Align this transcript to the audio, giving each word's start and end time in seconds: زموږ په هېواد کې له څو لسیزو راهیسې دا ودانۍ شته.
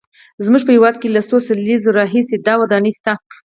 زموږ 0.45 0.61
په 0.65 0.71
هېواد 0.75 0.95
کې 1.01 1.07
له 1.15 1.21
څو 1.29 1.37
لسیزو 1.59 1.95
راهیسې 1.99 2.37
دا 2.45 2.53
ودانۍ 2.61 2.91
شته. 2.97 3.13